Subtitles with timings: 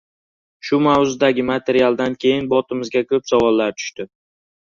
[0.69, 4.09] Shu mavzudagi materialdan keyin botimizga koʻp savollar tushdi.